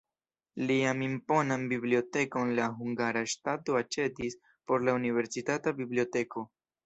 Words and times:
Lian 0.69 1.01
imponan 1.07 1.65
bibliotekon 1.73 2.53
la 2.61 2.65
hungara 2.79 3.23
ŝtato 3.35 3.77
aĉetis 3.81 4.39
por 4.71 4.87
la 4.89 4.97
universitata 5.03 5.77
biblioteko. 5.83 6.47